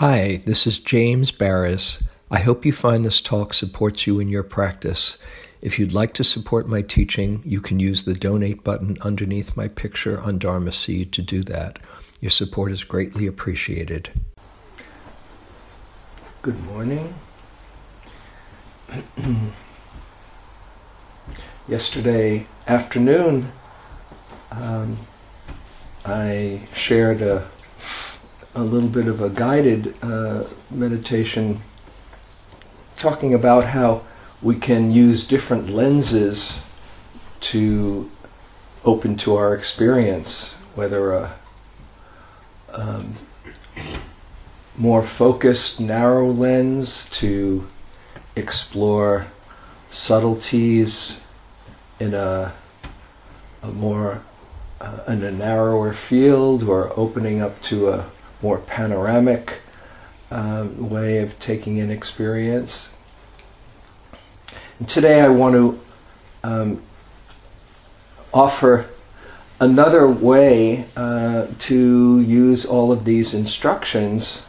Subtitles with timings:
[0.00, 2.02] Hi, this is James Baraz.
[2.30, 5.18] I hope you find this talk supports you in your practice.
[5.60, 9.68] If you'd like to support my teaching, you can use the donate button underneath my
[9.68, 11.80] picture on Dharma Seed to do that.
[12.18, 14.08] Your support is greatly appreciated.
[16.40, 17.12] Good morning.
[21.68, 23.52] Yesterday afternoon,
[24.50, 24.96] um,
[26.06, 27.46] I shared a,
[28.54, 31.62] a little bit of a guided uh, meditation
[32.96, 34.02] talking about how
[34.42, 36.60] we can use different lenses
[37.40, 38.10] to
[38.84, 41.34] open to our experience, whether a
[42.72, 43.16] um,
[44.76, 47.68] more focused, narrow lens to
[48.36, 49.26] explore
[49.90, 51.20] subtleties
[51.98, 52.52] in a,
[53.62, 54.22] a more
[54.80, 58.10] uh, in a narrower field, or opening up to a
[58.42, 59.54] more panoramic
[60.30, 62.88] uh, way of taking in experience.
[64.78, 65.80] And today I want to
[66.42, 66.82] um,
[68.32, 68.88] offer
[69.58, 74.42] another way uh, to use all of these instructions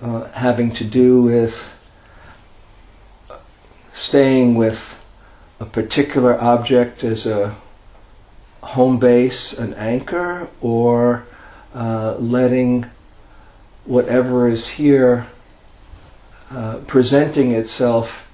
[0.00, 1.78] uh, having to do with
[3.94, 4.98] staying with
[5.60, 7.54] a particular object as a
[8.62, 11.24] home base, an anchor, or
[11.74, 12.86] uh, letting
[13.84, 15.26] whatever is here
[16.50, 18.30] uh, presenting itself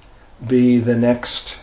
[0.46, 1.54] be the next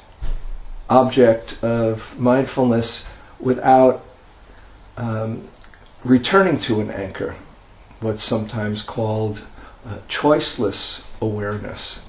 [0.89, 3.05] object of mindfulness
[3.39, 4.05] without
[4.97, 5.47] um,
[6.03, 7.35] returning to an anchor,
[7.99, 9.41] what's sometimes called
[9.85, 12.01] uh, choiceless awareness.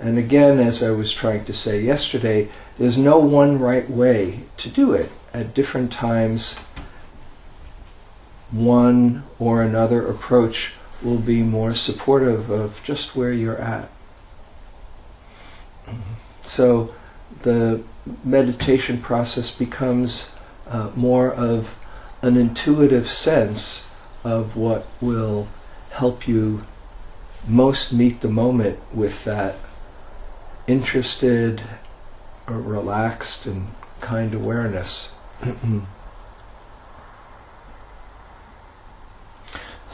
[0.00, 4.68] And again, as I was trying to say yesterday, there's no one right way to
[4.68, 5.10] do it.
[5.32, 6.56] At different times,
[8.54, 13.90] one or another approach will be more supportive of just where you're at.
[16.42, 16.94] So
[17.42, 17.82] the
[18.24, 20.30] meditation process becomes
[20.68, 21.76] uh, more of
[22.22, 23.86] an intuitive sense
[24.22, 25.48] of what will
[25.90, 26.64] help you
[27.46, 29.56] most meet the moment with that
[30.66, 31.62] interested
[32.46, 33.68] or relaxed and
[34.00, 35.12] kind awareness.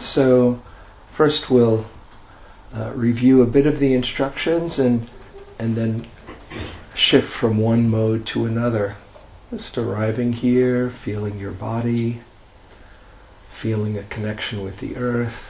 [0.04, 0.62] so,
[1.14, 1.86] first we'll
[2.74, 5.08] uh, review a bit of the instructions and
[5.58, 6.06] and then
[6.94, 8.96] shift from one mode to another.
[9.50, 12.22] Just arriving here, feeling your body,
[13.52, 15.46] feeling a connection with the earth.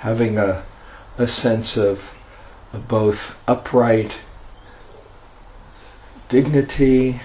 [0.00, 0.64] Having a,
[1.16, 2.02] a sense of,
[2.72, 4.14] of both upright
[6.32, 7.20] dignity,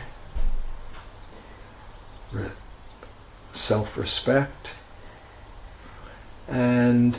[3.53, 4.71] self respect,
[6.45, 7.17] and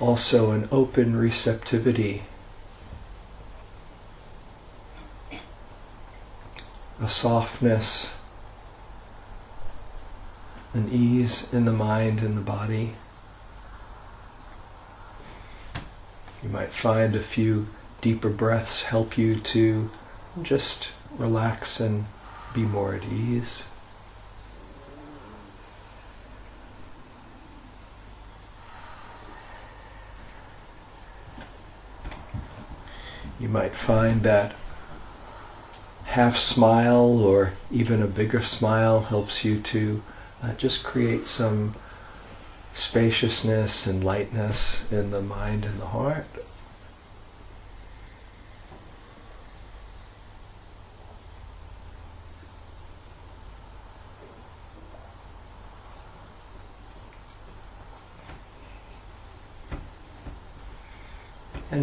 [0.00, 2.24] also an open receptivity,
[7.00, 8.10] a softness,
[10.72, 12.96] an ease in the mind and the body.
[16.42, 17.68] You might find a few
[18.00, 19.92] deeper breaths help you to
[20.42, 20.88] just
[21.18, 22.06] relax and
[22.52, 23.64] be more at ease.
[33.40, 34.54] You might find that
[36.04, 40.02] half smile or even a bigger smile helps you to
[40.42, 41.74] uh, just create some
[42.72, 46.26] spaciousness and lightness in the mind and the heart.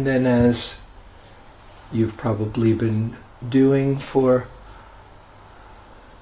[0.02, 0.80] And then as
[1.92, 3.16] you've probably been
[3.48, 4.48] doing for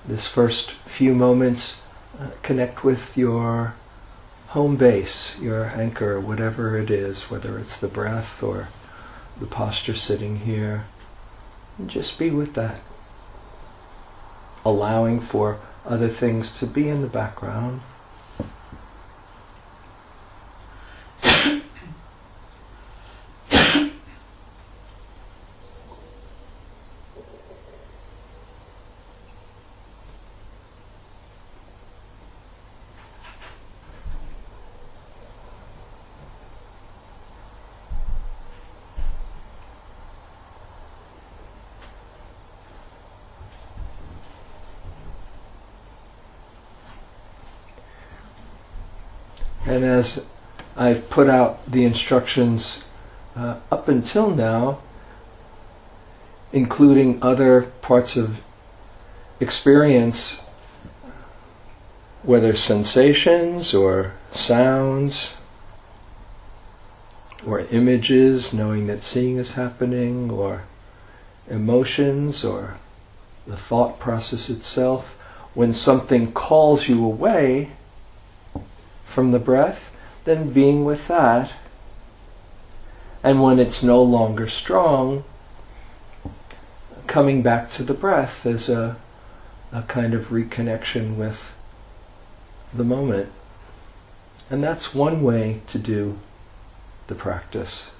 [0.07, 1.81] this first few moments.
[2.21, 3.73] Uh, connect with your
[4.49, 8.69] home base, your anchor, whatever it is, whether it's the breath or
[9.41, 10.85] the posture sitting here.
[11.79, 12.81] And just be with that.
[14.63, 17.81] Allowing for other things to be in the background.
[49.67, 50.25] And as
[50.77, 52.85] I've put out the instructions
[53.37, 54.81] uh, up until now,
[56.53, 58.39] including other parts of
[59.39, 60.41] experience,
[62.23, 65.35] whether sensations or sounds
[67.47, 70.65] or images, knowing that seeing is happening, or
[71.49, 72.77] emotions or
[73.47, 75.07] the thought process itself,
[75.55, 77.71] when something calls you away
[79.11, 79.91] from the breath,
[80.25, 81.53] then being with that.
[83.23, 85.25] And when it's no longer strong,
[87.07, 88.97] coming back to the breath as a,
[89.73, 91.53] a kind of reconnection with
[92.73, 93.31] the moment.
[94.49, 96.19] And that's one way to do
[97.09, 97.91] the practice.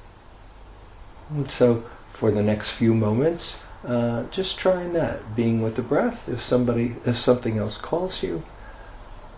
[1.29, 6.29] And so for the next few moments, uh, just trying that, being with the breath.
[6.29, 8.43] If somebody, if something else calls you,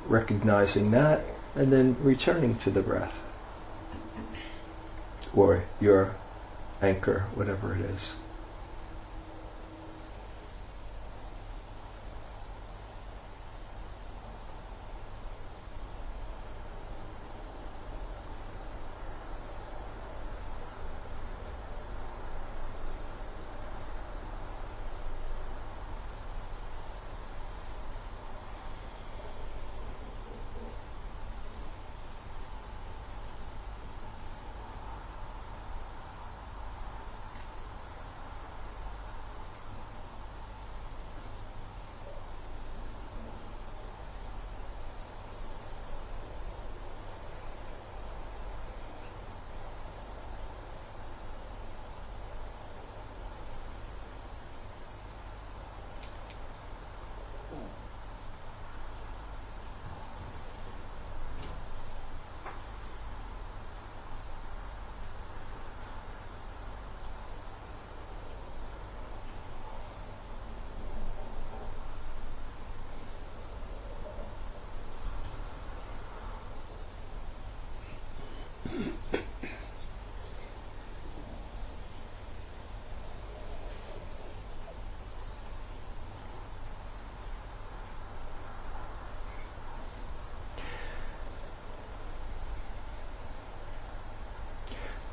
[0.06, 1.22] recognizing that,
[1.54, 3.18] and then returning to the breath
[5.34, 6.14] or your
[6.80, 8.12] anchor, whatever it is.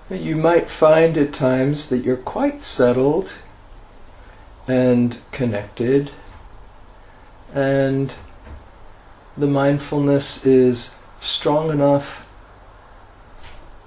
[0.09, 3.29] You might find at times that you're quite settled
[4.67, 6.09] and connected,
[7.53, 8.11] and
[9.37, 12.27] the mindfulness is strong enough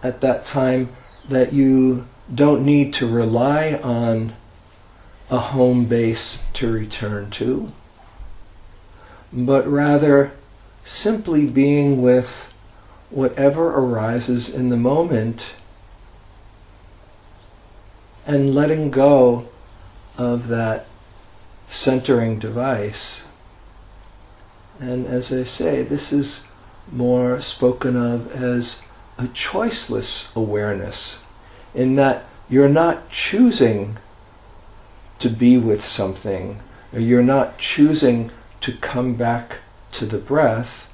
[0.01, 0.91] at that time
[1.29, 4.35] that you don't need to rely on
[5.29, 7.73] a home base to return to,
[9.33, 10.31] but rather
[10.85, 12.55] simply being with
[13.11, 15.47] whatever arises in the moment
[18.27, 19.49] and letting go
[20.17, 20.87] of that
[21.69, 23.25] centering device.
[24.79, 26.45] And as I say, this is
[26.91, 28.83] more spoken of as
[29.19, 31.21] a choiceless awareness,
[31.75, 33.97] in that you're not choosing
[35.19, 36.61] to be with something,
[36.93, 39.59] or you're not choosing to come back
[39.93, 40.89] to the breath,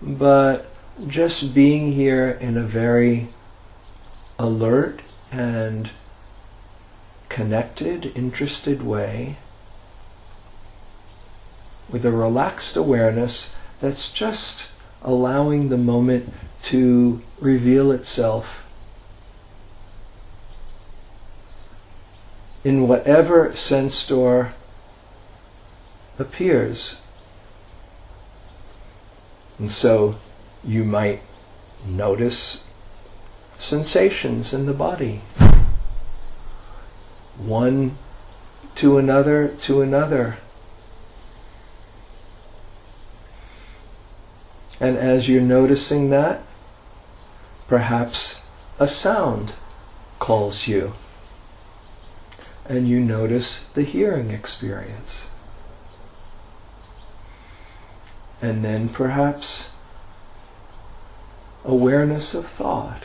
[0.00, 0.66] but
[1.06, 3.28] just being here in a very
[4.38, 5.90] alert and
[7.32, 9.36] connected, interested way
[11.88, 14.64] with a relaxed awareness that's just
[15.02, 16.30] allowing the moment
[16.62, 18.66] to reveal itself
[22.64, 24.52] in whatever sense door
[26.18, 27.00] appears.
[29.58, 30.16] And so
[30.62, 31.22] you might
[31.86, 32.62] notice
[33.56, 35.22] sensations in the body
[37.46, 37.96] one
[38.76, 40.36] to another to another.
[44.80, 46.42] And as you're noticing that,
[47.68, 48.42] perhaps
[48.78, 49.52] a sound
[50.18, 50.94] calls you.
[52.64, 55.26] And you notice the hearing experience.
[58.40, 59.70] And then perhaps
[61.64, 63.04] awareness of thought,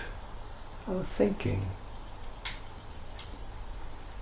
[0.87, 1.67] of thinking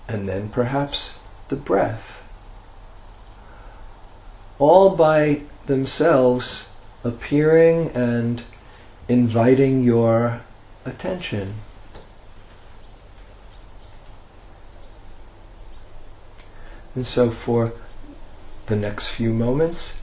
[0.07, 1.15] and then perhaps
[1.49, 2.21] the breath.
[4.59, 6.69] All by themselves
[7.03, 8.43] appearing and
[9.07, 10.41] inviting your
[10.85, 11.55] attention.
[16.95, 17.73] And so for
[18.67, 19.95] the next few moments,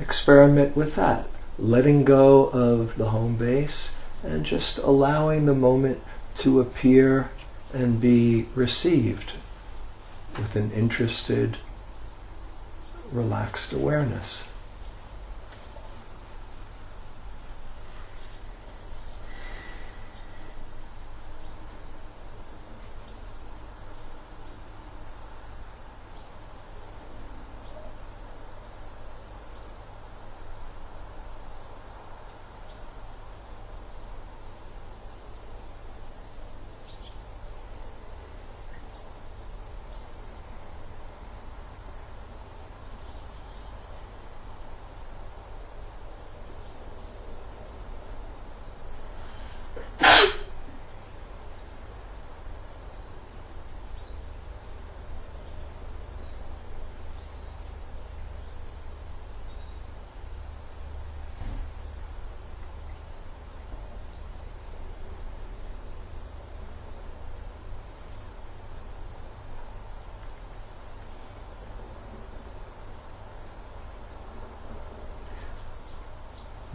[0.00, 1.26] experiment with that.
[1.58, 3.90] letting go of the home base
[4.22, 6.00] and just allowing the moment
[6.36, 7.30] to appear
[7.72, 9.32] and be received
[10.36, 11.58] with an interested,
[13.12, 14.42] relaxed awareness.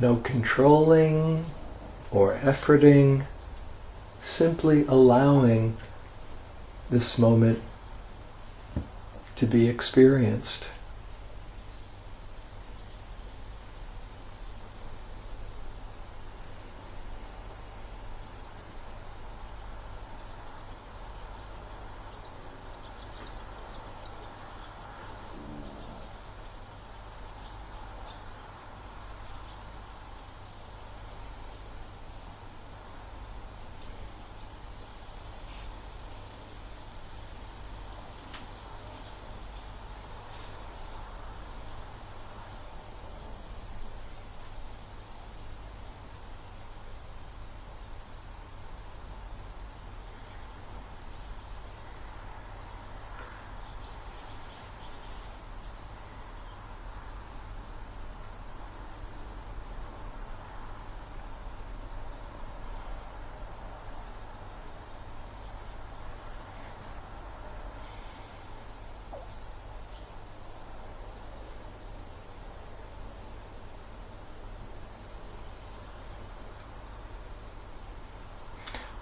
[0.04, 1.46] No controlling
[2.12, 3.26] or efforting,
[4.22, 5.78] simply allowing
[6.90, 7.62] this moment
[9.38, 10.66] to be experienced.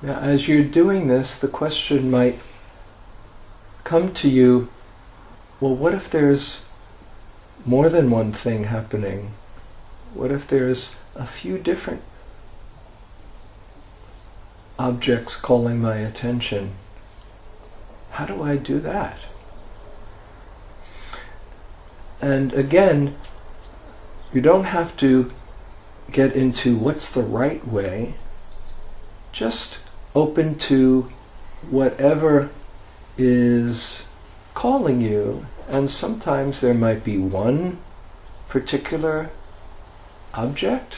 [0.01, 2.39] Now, as you're doing this, the question might
[3.83, 4.69] come to you
[5.61, 6.65] well, what if there's
[7.67, 9.33] more than one thing happening?
[10.15, 12.01] What if there's a few different
[14.79, 16.73] objects calling my attention?
[18.09, 19.19] How do I do that?
[22.19, 23.15] And again,
[24.33, 25.31] you don't have to
[26.11, 28.15] get into what's the right way.
[29.31, 29.77] Just
[30.15, 31.09] open to
[31.69, 32.49] whatever
[33.17, 34.03] is
[34.53, 37.77] calling you, and sometimes there might be one
[38.49, 39.29] particular
[40.33, 40.95] object,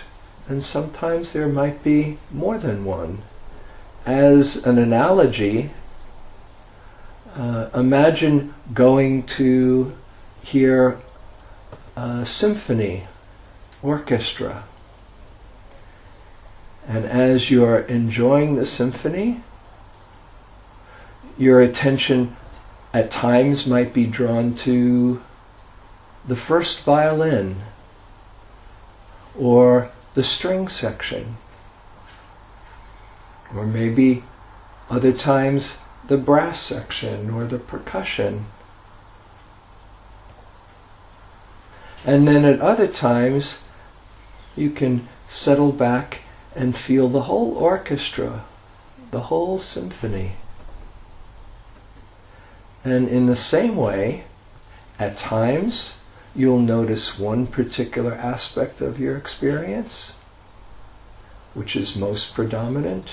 [0.48, 3.22] and sometimes there might be more than one.
[4.06, 5.72] As an analogy,
[7.36, 9.94] uh, imagine going to
[10.42, 11.00] hear
[11.96, 13.08] a symphony
[13.82, 14.64] orchestra
[16.88, 19.42] and as you're enjoying the symphony,
[21.38, 22.36] your attention
[22.94, 25.22] at times might be drawn to
[26.28, 27.62] the first violin
[29.38, 31.38] or the string section.
[33.56, 34.24] Or maybe
[34.90, 38.46] other times the brass section or the percussion.
[42.06, 43.60] And then at other times
[44.56, 46.20] you can settle back
[46.56, 48.46] and feel the whole orchestra,
[49.12, 50.34] the whole symphony.
[52.84, 54.26] And in the same way,
[55.00, 55.94] at times,
[56.36, 60.14] you'll notice one particular aspect of your experience,
[61.54, 63.10] which is most predominant,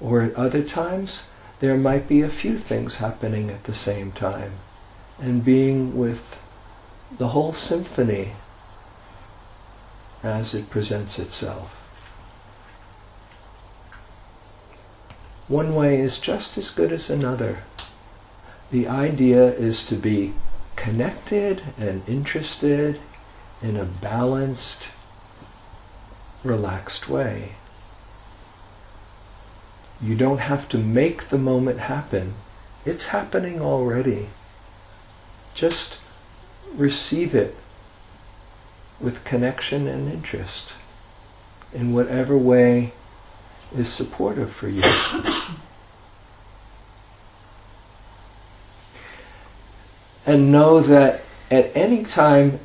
[0.00, 1.22] or at other times,
[1.60, 4.52] there might be a few things happening at the same time,
[5.18, 6.40] and being with
[7.16, 8.32] the whole symphony
[10.22, 11.85] as it presents itself.
[15.48, 17.58] One way is just as good as another.
[18.72, 20.34] The idea is to be
[20.74, 23.00] connected and interested
[23.62, 24.84] in a balanced,
[26.42, 27.52] relaxed way.
[30.02, 32.34] You don't have to make the moment happen.
[32.84, 34.28] It's happening already.
[35.54, 35.96] Just
[36.74, 37.56] receive it
[39.00, 40.72] with connection and interest
[41.72, 42.92] in whatever way
[43.74, 44.82] is supportive for you.
[50.26, 52.60] and know that at any time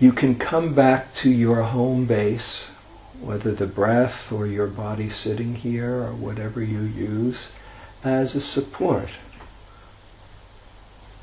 [0.00, 2.70] you can come back to your home base,
[3.20, 7.50] whether the breath or your body sitting here or whatever you use,
[8.04, 9.08] as a support.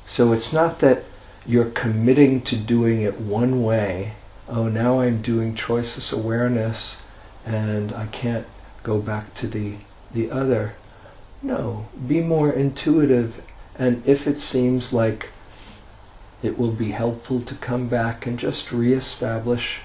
[0.06, 1.04] So it's not that
[1.46, 4.12] you're committing to doing it one way.
[4.48, 7.02] Oh, now I'm doing choiceless awareness
[7.44, 8.46] and I can't
[8.82, 9.74] go back to the,
[10.12, 10.74] the other.
[11.42, 13.42] No, be more intuitive
[13.78, 15.30] and if it seems like
[16.42, 19.80] it will be helpful to come back and just reestablish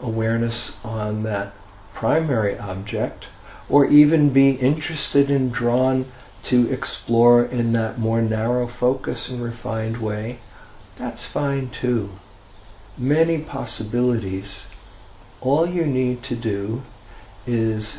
[0.00, 1.52] awareness on that
[1.94, 3.26] primary object,
[3.68, 6.04] or even be interested and drawn
[6.42, 10.38] to explore in that more narrow focus and refined way,
[10.96, 12.10] that's fine too.
[12.98, 14.68] Many possibilities.
[15.40, 16.82] All you need to do
[17.46, 17.98] is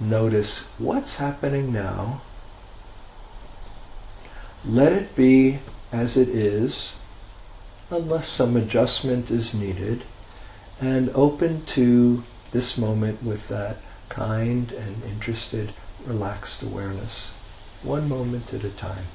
[0.00, 2.22] notice what's happening now
[4.64, 5.58] let it be
[5.90, 6.96] as it is,
[7.90, 10.04] unless some adjustment is needed,
[10.80, 12.22] and open to
[12.52, 15.72] this moment with that kind and interested,
[16.06, 17.32] relaxed awareness,
[17.82, 19.06] one moment at a time.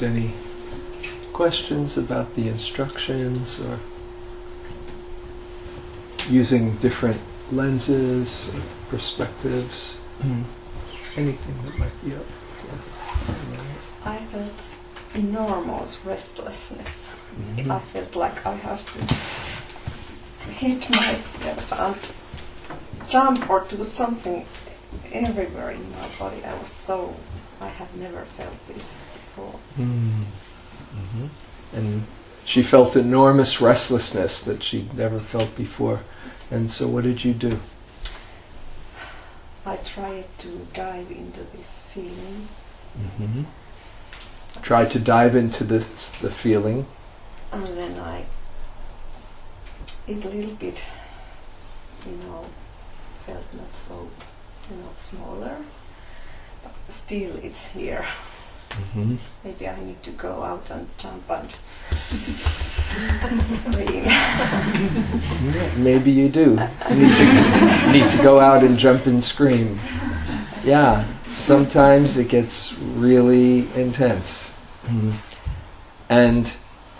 [0.00, 0.32] There's any
[1.32, 3.78] questions about the instructions or
[6.28, 7.20] using different
[7.52, 9.96] lenses, or perspectives,
[11.16, 12.26] anything that might be up.
[14.04, 14.52] I felt
[15.14, 17.08] enormous restlessness.
[17.56, 17.70] Mhm.
[17.70, 24.46] I felt like I have to hit myself and jump or do something
[25.12, 26.44] everywhere in my body.
[26.44, 27.16] I was so,
[27.60, 29.02] I have never felt this
[29.78, 30.24] Mm.
[30.94, 31.28] Mhm.
[31.72, 32.06] And
[32.44, 36.00] she felt enormous restlessness that she'd never felt before.
[36.50, 37.60] And so, what did you do?
[39.64, 42.48] I tried to dive into this feeling.
[42.98, 43.42] Mm-hmm.
[44.62, 46.86] Try to dive into this, the feeling.
[47.52, 48.24] And then I,
[50.08, 50.82] it a little bit,
[52.06, 52.46] you know,
[53.26, 54.10] felt not so,
[54.70, 55.56] you know, smaller.
[56.62, 58.06] But still it's here.
[58.70, 59.16] Mm-hmm.
[59.44, 61.50] Maybe I need to go out and jump and
[63.46, 64.04] scream.
[65.82, 66.58] Maybe you do.
[66.88, 69.78] You need to, need to go out and jump and scream.
[70.64, 74.54] Yeah, sometimes it gets really intense.
[74.86, 75.14] Mhm.
[76.08, 76.50] And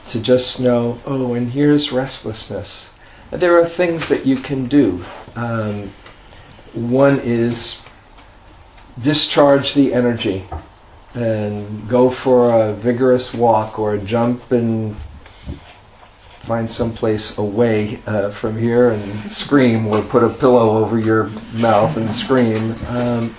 [0.08, 2.90] to just know, oh, and here's restlessness.
[3.30, 5.04] There are things that you can do.
[5.36, 5.92] Um,
[6.72, 7.82] one is
[9.00, 10.46] discharge the energy
[11.14, 14.96] and go for a vigorous walk or a jump and
[16.42, 21.96] find someplace away uh, from here and scream or put a pillow over your mouth
[21.96, 22.74] and scream.
[22.88, 23.36] Um,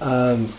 [0.00, 0.52] um,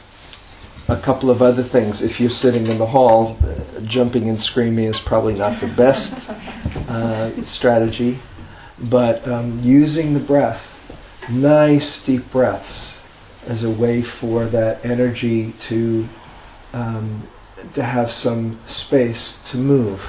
[0.88, 2.01] a couple of other things.
[2.01, 6.30] If you're sitting in the hall, uh, jumping and screaming is probably not the best
[6.88, 8.20] uh, strategy,
[8.78, 10.68] but um, using the breath,
[11.30, 13.01] nice deep breaths,
[13.48, 16.08] as a way for that energy to
[16.74, 17.28] um,
[17.74, 20.02] to have some space to move.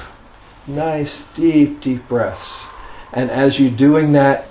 [0.66, 2.64] Nice deep deep breaths,
[3.12, 4.47] and as you're doing that,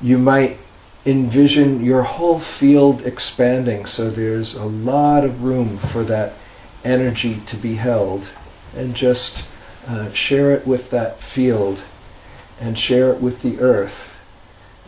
[0.00, 0.58] you might
[1.04, 3.86] envision your whole field expanding.
[3.86, 6.34] So there's a lot of room for that
[6.84, 8.28] energy to be held,
[8.76, 9.44] and just
[9.88, 11.80] uh, share it with that field,
[12.60, 14.14] and share it with the earth,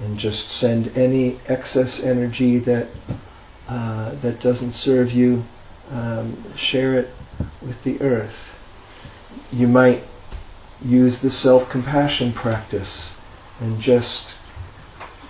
[0.01, 2.89] and just send any excess energy that
[3.69, 5.45] uh, that doesn't serve you,
[5.93, 7.11] um, share it
[7.61, 8.55] with the earth.
[9.53, 10.05] You might
[10.85, 13.15] use the self compassion practice
[13.61, 14.35] and just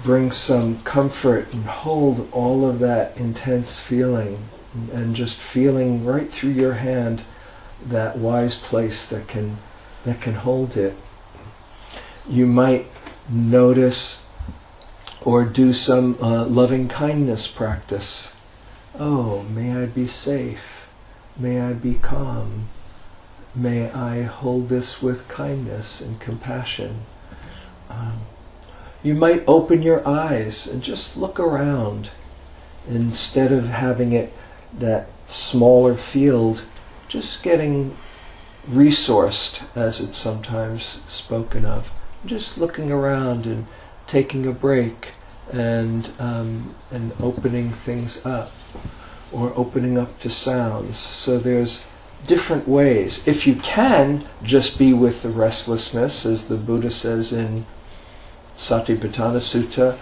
[0.02, 4.48] bring some comfort and hold all of that intense feeling
[4.92, 7.22] and, just feeling right through your hand
[7.84, 9.56] that wise place that can
[10.04, 10.94] that can hold it.
[12.28, 12.86] You might
[13.28, 14.24] notice
[15.22, 18.32] or do some uh, loving kindness practice.
[18.98, 20.88] Oh, may I be safe.
[21.36, 22.68] May I be calm.
[23.54, 27.02] May I hold this with kindness and compassion.
[27.90, 28.20] Um,
[29.02, 32.10] you might open your eyes and just look around
[32.88, 34.32] instead of having it
[34.76, 36.64] that smaller field,
[37.08, 37.96] just getting
[38.68, 41.90] resourced, as it's sometimes spoken of.
[42.26, 43.66] Just looking around and
[44.08, 45.10] taking a break
[45.52, 48.50] and um, and opening things up
[49.30, 50.98] or opening up to sounds.
[50.98, 51.86] So there's
[52.26, 53.26] different ways.
[53.28, 57.66] If you can just be with the restlessness, as the Buddha says in
[58.56, 59.96] Satipatthana Sutta,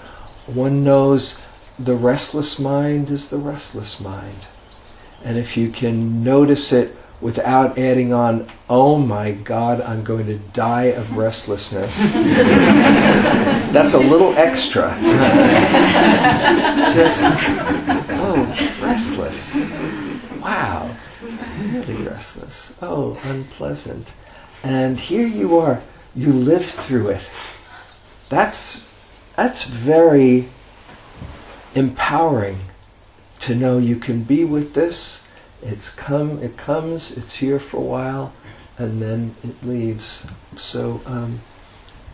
[0.46, 1.38] one knows
[1.78, 4.46] the restless mind is the restless mind.
[5.24, 10.38] And if you can notice it without adding on, oh my God, I'm going to
[10.38, 11.96] die of restlessness.
[13.72, 14.90] That's a little extra.
[16.94, 17.22] Just,
[18.10, 19.54] oh, restless.
[20.40, 20.94] Wow,
[21.62, 22.74] really restless.
[22.82, 24.08] Oh, unpleasant.
[24.62, 25.80] And here you are,
[26.14, 27.22] you lived through it.
[28.28, 28.86] That's,
[29.36, 30.48] that's very
[31.74, 32.58] empowering
[33.40, 35.22] to know you can be with this
[35.68, 38.32] it's come, it comes, it's here for a while,
[38.78, 40.26] and then it leaves.
[40.58, 41.40] So um,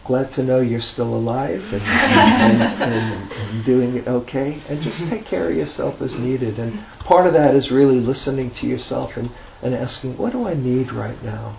[0.04, 4.58] glad to know you're still alive and, and, and, and, doing it okay.
[4.68, 6.58] And just take care of yourself as needed.
[6.58, 9.30] And part of that is really listening to yourself and,
[9.62, 11.56] and asking, what do I need right now?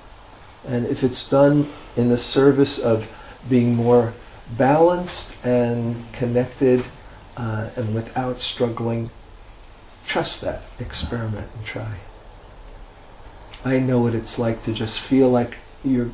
[0.68, 3.10] And if it's done in the service of
[3.50, 4.14] being more
[4.58, 6.84] balanced and connected
[7.38, 9.10] uh, and without struggling,
[10.06, 11.98] trust that, experiment and try.
[13.66, 16.12] I know what it's like to just feel like you're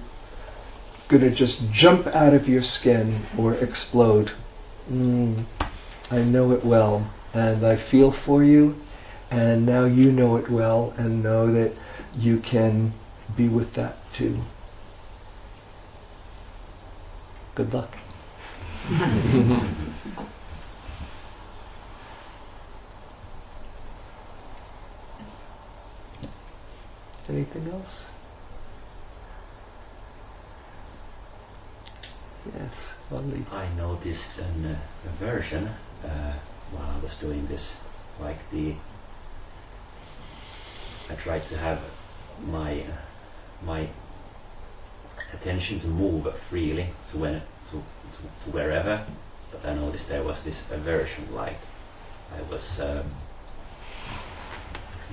[1.08, 4.32] going to just jump out of your skin or explode.
[4.92, 5.46] Mm,
[6.12, 8.80] I know it well, and I feel for you,
[9.32, 11.74] and now you know it well and know that
[12.16, 12.94] you can
[13.36, 14.42] be with that too.
[17.56, 17.98] Good luck.
[27.30, 28.10] Anything else?
[32.58, 33.46] Yes, lovely.
[33.52, 34.76] I noticed an uh,
[35.06, 35.70] aversion
[36.04, 36.34] uh,
[36.72, 37.74] while I was doing this,
[38.20, 38.74] like the.
[41.10, 41.82] I tried to have
[42.48, 43.88] my uh, my
[45.34, 47.34] attention to move freely to when
[47.70, 49.06] to, to, to wherever,
[49.52, 51.60] but I noticed there was this aversion, like
[52.36, 53.12] I was um,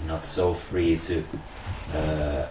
[0.06, 1.24] not so free to
[1.94, 2.46] uh,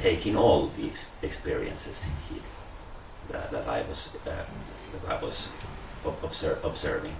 [0.00, 2.42] take in all these experiences here
[3.30, 5.48] that, that I was uh, that I was
[6.04, 7.16] ob- obser- observing.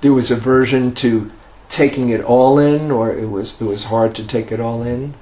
[0.00, 1.30] There was aversion to
[1.68, 5.14] taking it all in, or it was it was hard to take it all in.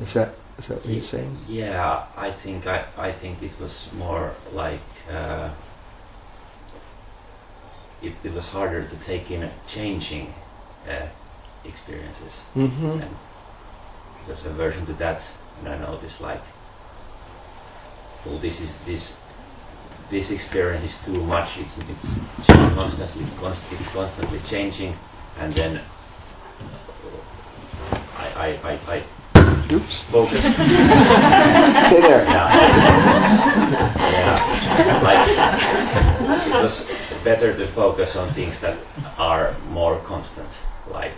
[0.00, 1.36] Is that is that what you're saying?
[1.48, 5.50] Yeah, I think I, I think it was more like uh,
[8.06, 10.32] it, it was harder to take in changing
[10.88, 11.06] uh,
[11.64, 13.00] experiences, Mm-hmm.
[13.02, 13.16] and
[14.26, 15.22] there's aversion to that.
[15.60, 16.42] And I know noticed like,
[18.24, 19.16] well, this is this
[20.10, 21.58] this experience is too much.
[21.58, 22.14] It's it's
[22.74, 24.94] constantly const, it's constantly changing,
[25.40, 25.80] and then
[28.18, 29.02] I I, I, I
[29.72, 30.00] Oops.
[30.12, 30.42] focus.
[30.54, 32.24] Stay there.
[32.24, 32.46] Yeah.
[34.14, 35.00] yeah.
[35.02, 35.28] Like
[36.46, 36.84] it was
[37.26, 38.78] better to focus on things that
[39.18, 40.48] are more constant.
[40.88, 41.14] Like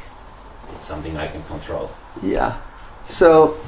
[0.72, 1.90] it's something I can control.
[2.22, 2.58] Yeah.
[3.08, 3.60] So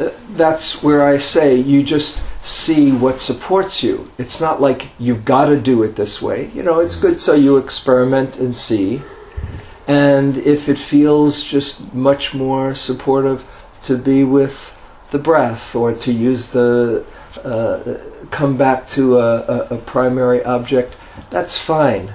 [0.00, 4.10] uh, that's where I say you just see what supports you.
[4.16, 6.50] It's not like you've got to do it this way.
[6.54, 9.02] You know, it's good so you experiment and see.
[9.86, 13.44] And if it feels just much more supportive
[13.84, 14.56] to be with
[15.10, 17.04] the breath or to use the
[17.44, 17.98] uh,
[18.30, 20.96] come back to a, a, a primary object,
[21.30, 22.12] that's fine.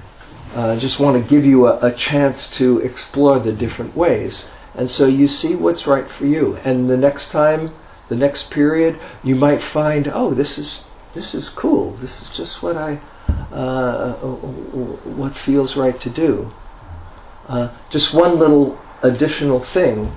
[0.54, 4.48] Uh, just want to give you a, a chance to explore the different ways.
[4.74, 6.56] And so you see what's right for you.
[6.64, 7.74] And the next time,
[8.08, 11.92] the next period, you might find, oh, this is this is cool.
[11.92, 13.00] This is just what I
[13.52, 16.52] uh, what feels right to do.
[17.48, 20.10] Uh, just one little additional thing,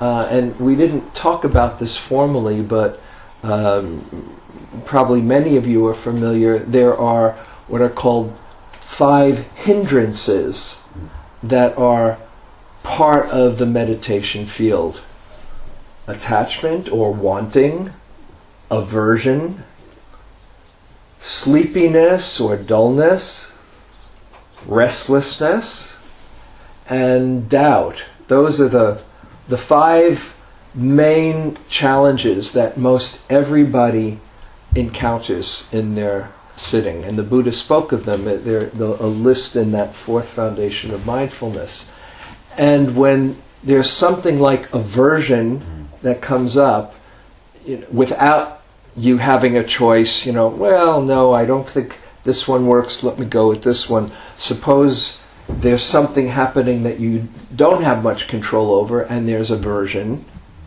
[0.00, 3.00] uh, and we didn't talk about this formally, but
[3.42, 4.38] um,
[4.86, 6.58] probably many of you are familiar.
[6.58, 7.38] There are
[7.70, 8.36] what are called
[8.80, 10.82] five hindrances
[11.42, 12.18] that are
[12.82, 15.00] part of the meditation field
[16.06, 17.92] attachment or wanting,
[18.70, 19.62] aversion,
[21.20, 23.52] sleepiness or dullness,
[24.66, 25.94] restlessness,
[26.88, 28.04] and doubt.
[28.26, 29.02] Those are the,
[29.48, 30.36] the five
[30.74, 34.18] main challenges that most everybody
[34.74, 37.04] encounters in their sitting.
[37.04, 38.24] And the Buddha spoke of them.
[38.24, 41.88] They're, a list in that fourth foundation of mindfulness.
[42.56, 46.94] And when there's something like aversion that comes up,
[47.64, 48.62] you know, without
[48.96, 53.18] you having a choice, you know, well, no, I don't think this one works, let
[53.18, 54.12] me go with this one.
[54.38, 60.24] Suppose there's something happening that you don't have much control over, and there's aversion,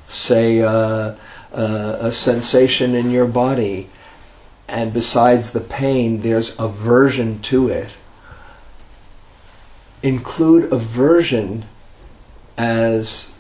[0.10, 1.16] say uh,
[1.54, 3.90] uh, a sensation in your body,
[4.74, 7.92] and besides the pain, there's aversion to it.
[10.02, 11.66] Include aversion
[12.58, 13.36] as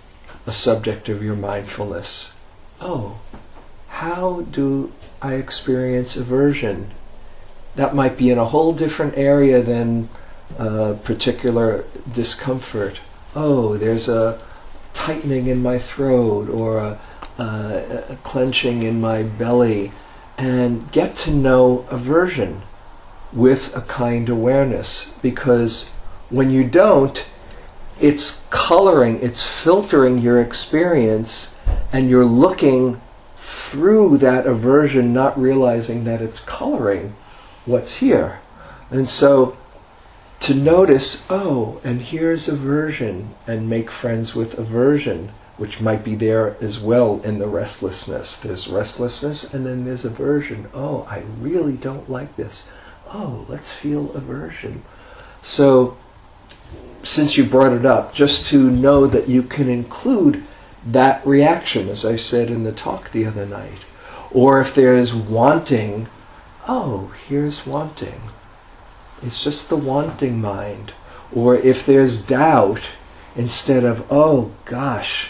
[0.45, 2.33] a subject of your mindfulness.
[2.79, 3.19] Oh,
[3.87, 4.91] how do
[5.23, 6.91] I experience aversion?
[7.77, 10.09] That might be in a whole different area than
[10.59, 12.99] uh, particular discomfort.
[13.35, 14.39] Oh, there's a
[14.93, 16.99] tightening in my throat or a,
[17.39, 19.91] a clenching in my belly.
[20.37, 22.63] And get to know aversion
[23.31, 25.89] with a kind awareness because
[26.29, 27.23] when you don't,
[27.99, 31.55] it's coloring, it's filtering your experience,
[31.91, 32.99] and you're looking
[33.37, 37.15] through that aversion, not realizing that it's coloring
[37.65, 38.39] what's here.
[38.89, 39.57] And so
[40.41, 45.31] to notice, oh, and here's aversion, and make friends with aversion,
[45.63, 48.37] which might be there as well in the restlessness.
[48.37, 50.67] There's restlessness, and then there's aversion.
[50.73, 52.69] Oh, I really don't like this.
[53.07, 54.83] Oh, let's feel aversion.
[55.41, 55.95] So,
[57.01, 60.43] since you brought it up, just to know that you can include
[60.85, 63.85] that reaction, as I said in the talk the other night.
[64.31, 66.07] Or if there is wanting,
[66.67, 68.21] oh, here's wanting.
[69.25, 70.91] It's just the wanting mind.
[71.33, 72.81] Or if there's doubt,
[73.33, 75.29] instead of, oh gosh,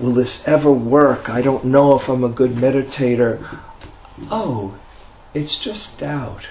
[0.00, 1.28] will this ever work?
[1.28, 3.60] I don't know if I'm a good meditator.
[4.30, 4.78] Oh,
[5.34, 6.46] it's just doubt.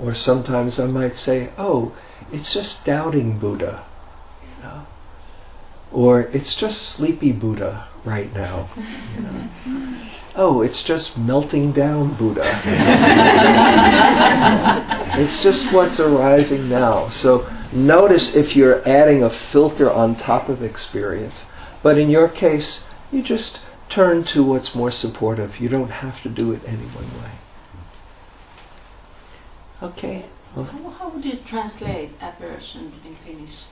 [0.00, 1.94] Or sometimes I might say, oh,
[2.32, 3.84] it's just doubting Buddha.
[4.42, 4.86] You know?
[5.92, 8.68] Or it's just sleepy Buddha right now.
[9.16, 9.48] You know?
[10.36, 12.42] Oh, it's just melting down Buddha.
[15.16, 17.08] it's just what's arising now.
[17.10, 21.46] So notice if you're adding a filter on top of experience.
[21.84, 22.82] But in your case,
[23.12, 23.60] you just
[23.90, 25.60] turn to what's more supportive.
[25.60, 27.30] You don't have to do it any one way.
[29.82, 30.24] Okay.
[30.54, 33.64] How, how would you translate aversion in Finnish?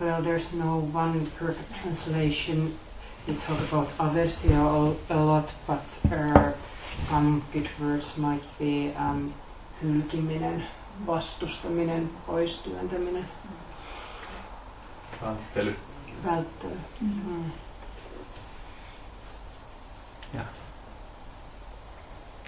[0.00, 2.78] Well, there's no one perfect translation.
[3.26, 6.52] We talk about aversio a lot, but uh,
[7.10, 9.34] some good words might be um,
[9.82, 10.62] hylkiminen,
[11.06, 13.28] vastustaminen, pois työntäminen,
[15.20, 15.76] Välttely.
[16.24, 16.78] Välttely.
[17.00, 17.50] Mm.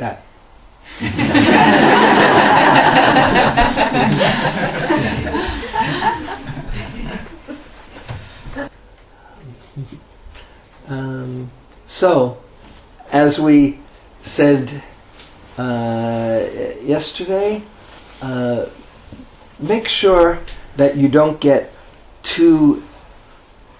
[0.01, 0.23] That.
[10.89, 11.51] um,
[11.87, 12.39] so,
[13.13, 13.79] as we
[14.25, 14.83] said
[15.59, 16.41] uh,
[16.83, 17.63] yesterday,
[18.23, 18.65] uh,
[19.59, 20.39] make sure
[20.77, 21.75] that you don't get
[22.23, 22.83] too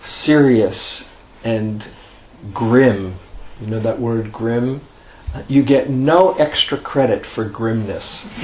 [0.03, 1.09] serious
[1.45, 1.85] and
[2.53, 3.17] grim.
[3.61, 4.81] You know that word grim?
[5.49, 8.27] you get no extra credit for grimness.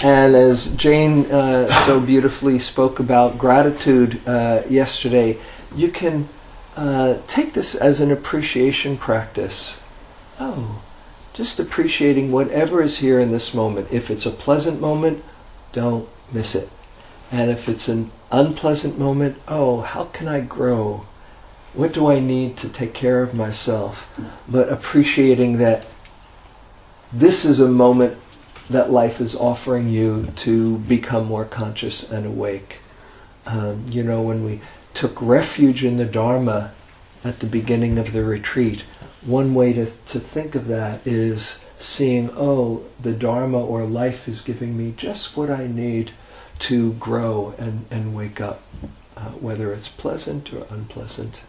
[0.00, 5.38] and as Jane uh, so beautifully spoke about gratitude uh, yesterday,
[5.74, 6.28] you can
[6.76, 9.82] uh, take this as an appreciation practice.
[10.38, 10.82] Oh,
[11.32, 13.88] just appreciating whatever is here in this moment.
[13.90, 15.24] If it's a pleasant moment,
[15.72, 16.68] don't miss it.
[17.30, 21.06] And if it's an unpleasant moment, oh, how can I grow?
[21.74, 24.10] What do I need to take care of myself?
[24.48, 25.86] But appreciating that
[27.12, 28.18] this is a moment
[28.70, 32.78] that life is offering you to become more conscious and awake.
[33.46, 34.60] Um, you know, when we
[34.92, 36.72] took refuge in the Dharma
[37.24, 38.82] at the beginning of the retreat,
[39.22, 44.40] one way to, to think of that is seeing, oh, the Dharma or life is
[44.40, 46.12] giving me just what I need
[46.60, 48.62] to grow and, and wake up,
[49.16, 51.42] uh, whether it's pleasant or unpleasant.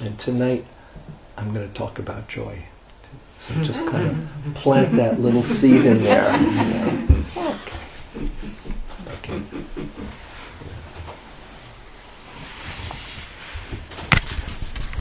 [0.00, 0.66] And tonight,
[1.38, 2.64] I'm going to talk about joy.
[3.48, 7.12] So just kind of plant that little seed in there.
[9.28, 9.40] Okay.
[9.40, 9.42] okay.